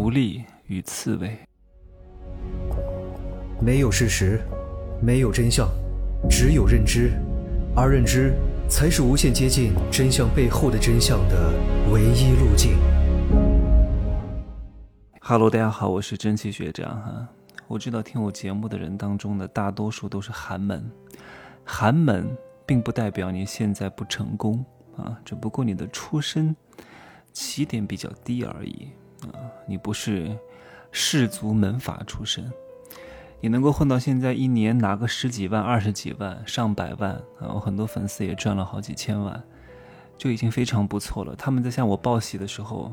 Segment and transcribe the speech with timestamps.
[0.00, 1.36] 狐狸与刺猬。
[3.60, 4.40] 没有事实，
[5.02, 5.68] 没有真相，
[6.30, 7.10] 只有认知，
[7.74, 8.32] 而认知
[8.70, 11.52] 才是无限接近真相背后的真相的
[11.92, 12.78] 唯一路径。
[15.20, 17.28] Hello，大家好，我是蒸汽学长哈。
[17.66, 20.88] 我知道听我节目的人当中的大多数都是寒门，
[21.64, 22.24] 寒门
[22.64, 24.64] 并不代表你现在不成功
[24.96, 26.54] 啊，只不过你的出身
[27.32, 28.90] 起点比较低而已
[29.32, 29.38] 啊。
[29.66, 30.36] 你不是
[30.92, 32.50] 士族门阀出身，
[33.40, 39.42] 你能够混到现在，一年拿个十几万、二十几万、上百万啊，我很多粉丝也赚了好几千万，
[40.16, 41.34] 就已经非常不错了。
[41.36, 42.92] 他们在向我报喜的时候。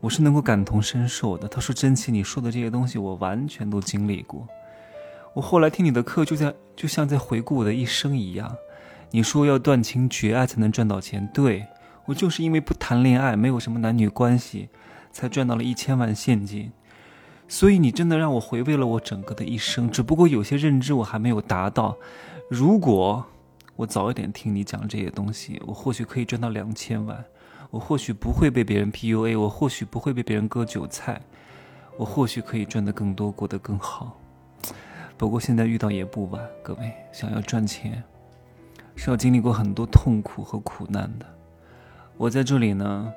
[0.00, 1.48] 我是能够感同身受的。
[1.48, 4.46] 他说：“真奇，你说的这些东西，我完全都经历过。
[5.34, 8.56] 我后来听你的课，就在就像在回顾我的一生一样。
[9.10, 11.66] 你说要断情绝爱才能赚到钱，对
[12.04, 14.68] 我就是因为不谈恋爱，没有什么男女关系，
[15.10, 16.72] 才赚到了一千万现金。
[17.46, 19.90] 所以你真的让我回味了我整个的一生。
[19.90, 21.96] 只不过有些认知我还没有达到。
[22.50, 23.24] 如果
[23.76, 27.24] 我早一点听你讲这些东西，我或许可以赚到两千万。”
[27.70, 31.20] 我或许不会被别人 PUA，我或许不会被别人割韭菜，
[31.98, 34.18] 我或许可以赚得更多，过得更好。
[35.18, 38.02] 不过现在遇到也不晚，各位想要赚钱，
[38.96, 41.26] 是要经历过很多痛苦和苦难的。
[42.16, 43.12] 我在这里呢，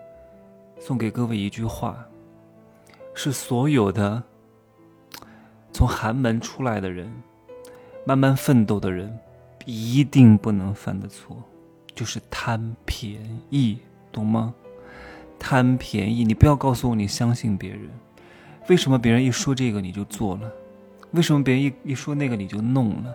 [0.83, 1.95] 送给各位一句话：
[3.13, 4.23] 是所有的
[5.71, 7.13] 从寒门出来的人，
[8.03, 9.15] 慢慢奋斗的人，
[9.65, 11.37] 一定不能犯的错，
[11.93, 13.21] 就是贪便
[13.51, 13.77] 宜。
[14.11, 14.55] 懂吗？
[15.37, 17.87] 贪便宜，你不要告诉我你相信别人。
[18.67, 20.51] 为什么别人一说这个你就做了？
[21.11, 23.13] 为什么别人一一说那个你就弄了？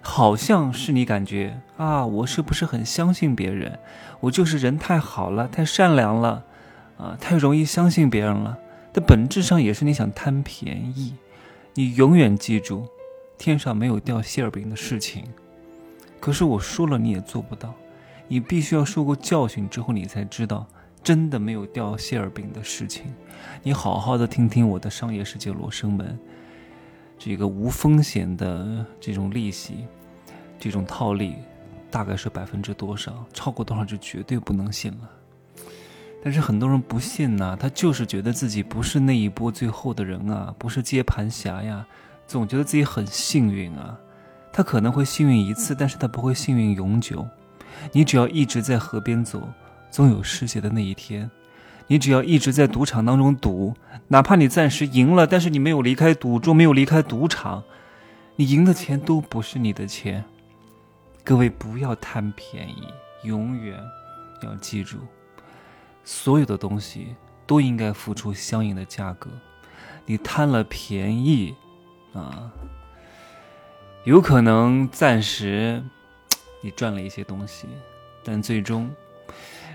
[0.00, 3.78] 好像是你感觉啊，我是不是很相信别人？
[4.20, 6.44] 我就是人太好了，太善良了，
[6.96, 8.58] 啊，太容易相信别人了。
[8.92, 11.14] 但本质上也是你想贪便宜。
[11.74, 12.86] 你永远记住，
[13.36, 15.24] 天上没有掉馅饼的事情。
[16.18, 17.74] 可是我说了，你也做不到。
[18.26, 20.66] 你必须要受过教训之后，你才知道
[21.02, 23.14] 真的没有掉馅儿饼的事情。
[23.62, 26.18] 你好好的听听我的商业世界罗生门，
[27.18, 29.86] 这个无风险的这种利息，
[30.58, 31.36] 这种套利
[31.90, 33.24] 大概是百分之多少？
[33.34, 35.10] 超过多少就绝对不能信了。
[36.26, 41.86] 但是很多人不信呐，他就是觉得自己不是那一波最后的人啊，不是接盘侠呀，
[42.26, 43.96] 总觉得自己很幸运啊。
[44.52, 47.24] 他可能会幸运一次，但是他不会幸运永久。
[47.92, 49.48] 你只要一直在河边走，
[49.88, 51.30] 总有失血的那一天。
[51.86, 53.72] 你只要一直在赌场当中赌，
[54.08, 57.62] 哪怕你暂时赢了，但是你没有离开赌桌，没有离开赌场，
[58.34, 60.24] 你赢的钱都不是你的钱。
[61.22, 62.88] 各位不要贪便宜，
[63.22, 63.78] 永远
[64.42, 64.98] 要记住，
[66.06, 69.28] 所有的东西都应该付出相应的价格。
[70.06, 71.54] 你贪了便宜，
[72.14, 72.50] 啊，
[74.04, 75.82] 有可能暂时。
[76.62, 77.68] 你赚了一些东西，
[78.24, 78.90] 但最终，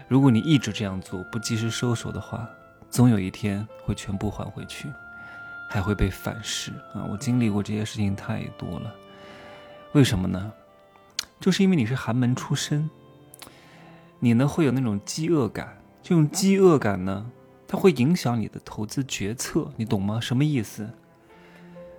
[0.07, 2.49] 如果你一直这样做，不及时收手的话，
[2.89, 4.89] 总有一天会全部还回去，
[5.69, 7.07] 还会被反噬啊！
[7.09, 8.93] 我经历过这些事情太多了。
[9.93, 10.51] 为什么呢？
[11.39, 12.89] 就是因为你是寒门出身，
[14.19, 17.25] 你呢会有那种饥饿感，这种饥饿感呢，
[17.67, 20.19] 它会影响你的投资决策，你懂吗？
[20.19, 20.89] 什么意思？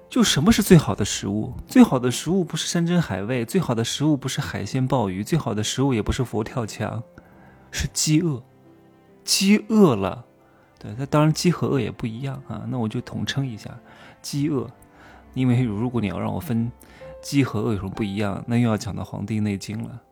[0.09, 1.55] 就什么是最好的食物？
[1.67, 7.03] 最好的食物不是山珍海味，最好的食物不是海鲜鲍鱼，最好的食物也不是佛跳墙，
[7.71, 8.43] 是饥饿。
[9.25, 10.25] 饥饿了，
[10.79, 12.67] 对，那当然饥和饿也不一样啊。
[12.69, 13.71] 那我就统称一下，
[14.21, 14.69] 饥饿。
[15.33, 16.71] 因为如果你要让我分
[17.23, 20.03] 饥和饿有什么不一样，那又要讲到《黄帝内经》了。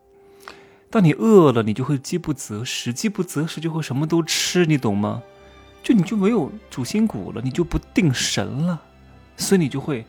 [0.91, 5.23] 当你饿了，你就会饥不择食，饥不择食就会什么都吃，你懂吗？
[5.81, 8.79] 就你就没有主心骨了，你就不定神了。
[9.37, 10.05] 所以你就会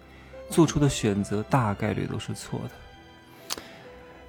[0.51, 3.55] 做出的选择大概率都是错的。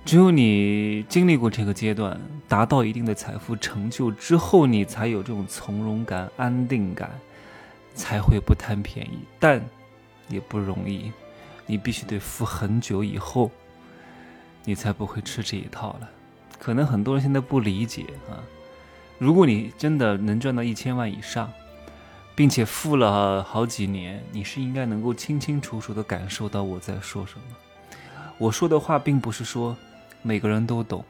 [0.06, 7.10] 只有你经历过这个阶段，达到一定的财富成就之后，你才有这种从容感、安定感，
[7.96, 9.20] 才会不贪便宜。
[9.40, 9.60] 但
[10.30, 11.12] 也不容易，
[11.66, 13.50] 你必须得付很久以后，
[14.64, 16.10] 你才不会吃这一套了。
[16.64, 18.40] 可能很多人现在不理解啊。
[19.18, 21.52] 如果你真的能赚到一千万以上，
[22.36, 27.44] 并且富了好几年，你是应该能够清清楚楚的感受到我在说什么。
[28.38, 29.76] 我说的话并不是说
[30.22, 31.04] 每个人都懂，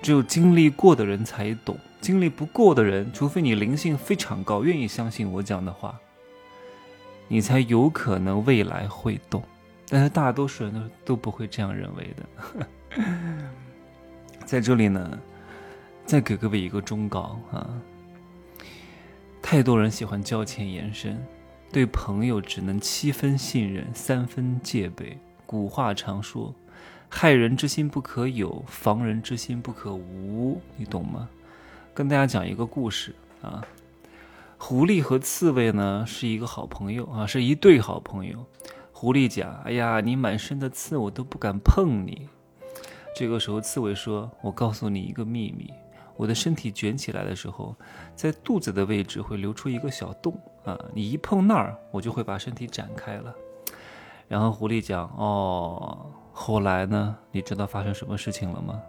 [0.00, 1.78] 只有经历过的人才懂。
[2.00, 5.94] 经历不过的人，除非你灵性非常高，愿意相信我讲的话，
[7.28, 9.42] 你才有可能未来会懂。
[9.88, 13.04] 但是大多数人都都不会这样认为的。
[14.44, 15.18] 在这里呢，
[16.04, 17.68] 再给各位一个忠告啊。
[19.42, 21.18] 太多人喜欢交浅言深，
[21.72, 25.18] 对朋友只能七分信任，三分戒备。
[25.46, 26.54] 古话常说
[27.08, 31.28] ：“害人之心不可有，防人之心不可无。”你懂吗？
[31.92, 33.62] 跟大家讲一个故事啊。
[34.56, 38.46] 狐狸和刺猬呢是一个好朋友啊，是一对好朋友。
[38.92, 42.28] 狐狸讲：“哎呀，你满身的刺，我都不敢碰你。”
[43.14, 45.72] 这个时候，刺猬说：“我告诉你一个秘密，
[46.16, 47.76] 我的身体卷起来的时候，
[48.16, 53.32] 在肚子的位置会留出一个小洞啊，你一碰那儿，我就会把身体展开了。”
[54.26, 57.16] 然后狐狸讲：“哦，后来呢？
[57.30, 58.82] 你知道发生什么事情了吗？”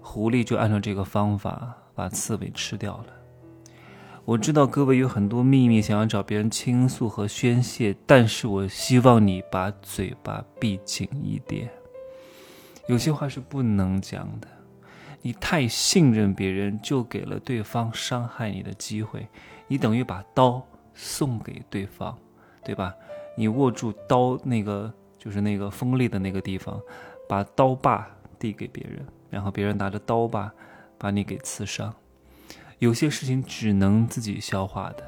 [0.00, 3.06] 狐狸就按照这个方法把刺猬吃掉了。
[4.24, 11.68] 我知道各位有很多秘密想要找别人倾诉和宣泄，但是我希望你把嘴巴闭紧一点。
[12.86, 14.46] 有些话是不能讲的，
[15.20, 19.26] 你太信任别人，就给了对方伤害你的机会，
[19.66, 22.16] 你等于把刀送给对方，
[22.64, 22.94] 对吧？
[23.36, 26.80] 你握住刀那个就是那个锋利的那个地方，
[27.28, 30.52] 把刀把递给别人，然后别人拿着刀把
[30.96, 31.92] 把你给刺伤。
[32.78, 35.02] 有些事情只能自己消化的，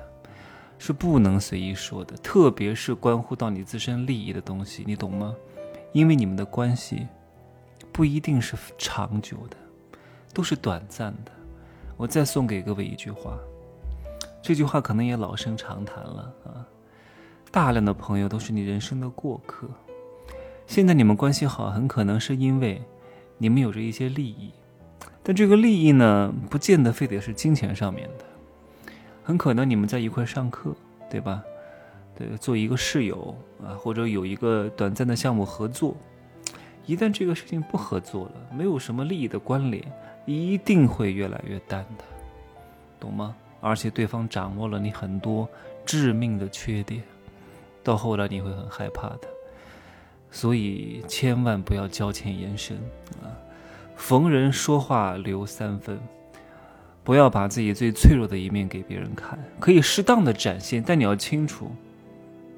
[0.78, 5.32] 是不能随意说的，特别是关乎到你自身利益的东西，你懂吗？
[5.92, 7.06] 因为你们的关系。
[7.98, 9.56] 不一定是长久的，
[10.32, 11.32] 都是短暂的。
[11.96, 13.36] 我再送给各位一句话，
[14.40, 16.64] 这句话可能也老生常谈了啊。
[17.50, 19.68] 大量的朋友都是你人生的过客。
[20.64, 22.80] 现在你们关系好，很可能是因为
[23.36, 24.52] 你们有着一些利益，
[25.24, 28.24] 但这个利益呢，不见得非得是金钱上面的。
[29.24, 30.72] 很可能你们在一块上课，
[31.10, 31.42] 对吧？
[32.16, 35.96] 对，做一个室友啊，或者有一个短暂的项目合作。
[36.88, 39.84] 一旦这个事情不合作了，没有什么利益的关联，
[40.24, 42.04] 一定会越来越淡的，
[42.98, 43.36] 懂吗？
[43.60, 45.46] 而且对方掌握了你很多
[45.84, 47.02] 致命的缺点，
[47.84, 49.28] 到后来你会很害怕的。
[50.30, 52.78] 所以千万不要交浅言深
[53.22, 53.36] 啊！
[53.94, 55.98] 逢人说话留三分，
[57.04, 61.70] 不要把自己最脆弱的一面给别人看，可以适当的展现，但你要清楚，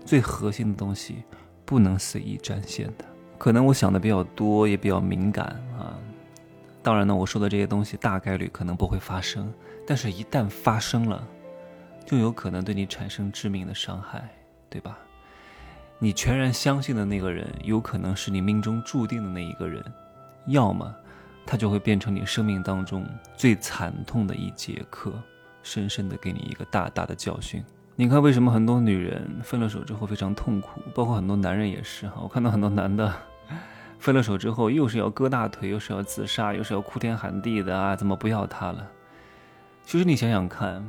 [0.05, 1.17] 最核心的东西
[1.65, 3.05] 不能随意展现的。
[3.41, 5.97] 可能我想的比较多，也比较敏感啊。
[6.83, 9.51] 当然呢，我说的这些东西大概率可能不会发生，
[9.87, 11.27] 但是一旦发生了，
[12.05, 14.29] 就有可能对你产生致命的伤害，
[14.69, 14.99] 对吧？
[15.99, 19.83] 你全然相信的那个人，有可能是你命中注定的那一个人，
[20.45, 20.95] 要么
[21.47, 23.07] 他就会变成你生命当中
[23.39, 25.15] 最惨痛的一节课，
[25.63, 27.65] 深深的给你一个大大的教训。
[27.97, 30.83] 你看，为什么很多女人分了手之后非常痛苦？
[30.95, 32.21] 包括很多男人也是哈。
[32.23, 33.11] 我看到很多男的。
[34.00, 37.94] 分了手之后，又是要割大腿，又是要自杀，又是要哭天喊地的啊！
[37.94, 38.91] 怎么不要他了？
[39.85, 40.82] 其实你想想看，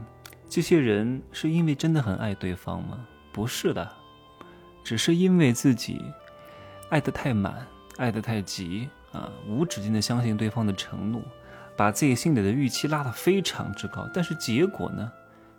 [0.48, 2.98] 这些人是因为真的很爱对方吗？
[3.34, 3.92] 不是的，
[4.82, 6.02] 只是因为自己
[6.90, 7.68] 爱得太满，
[7.98, 11.22] 爱得太急啊，无止境的相信对方的承诺，
[11.76, 15.12] 把自己心里的预期拉得非常之高，但是结果呢，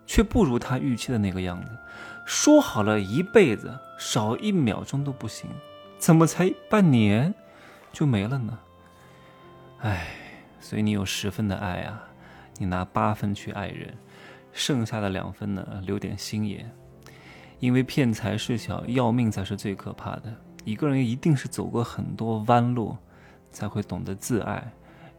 [0.07, 1.71] 却不如他预期的那个样子。
[2.25, 5.51] 说好了一辈子，少一秒钟都不行，
[5.99, 7.35] 怎么才半年？
[7.93, 8.59] 就没了呢，
[9.81, 10.07] 唉，
[10.59, 12.03] 所以你有十分的爱啊，
[12.57, 13.95] 你拿八分去爱人，
[14.53, 16.69] 剩下的两分呢留点心眼，
[17.59, 20.35] 因为骗财事小，要命才是最可怕的。
[20.65, 22.97] 一个人一定是走过很多弯路，
[23.51, 24.73] 才会懂得自爱，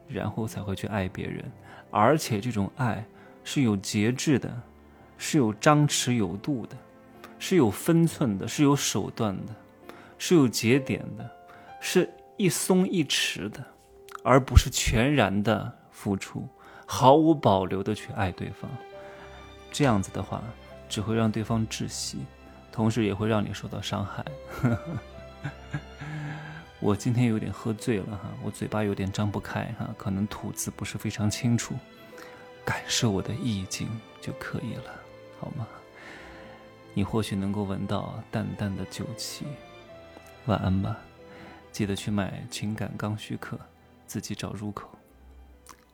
[0.07, 1.43] 然后才会去爱别人，
[1.91, 3.05] 而且这种爱
[3.43, 4.51] 是有节制的，
[5.17, 6.75] 是有张弛有度的，
[7.37, 9.53] 是有分寸的，是有手段的，
[10.17, 11.29] 是有节点的，
[11.79, 12.09] 是。
[12.43, 13.63] 一松一弛的，
[14.21, 16.45] 而不是全然的付出，
[16.85, 18.69] 毫无保留的去爱对方。
[19.71, 20.43] 这样子的话，
[20.89, 22.17] 只会让对方窒息，
[22.69, 24.25] 同时也会让你受到伤害。
[26.81, 31.73] 我今天有点喝醉了哈，我嘴巴有点张不开哈，可能吐字不是非常清楚，
[32.65, 33.87] 感受我的意境
[34.19, 34.91] 就可以了，
[35.39, 35.65] 好吗？
[36.93, 39.45] 你或许能够闻到淡淡的酒气。
[40.47, 40.97] 晚安吧。
[41.73, 43.59] 记得去买情感刚需课，
[44.05, 44.87] 自己找入口。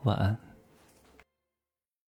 [0.04, 0.38] 晚安。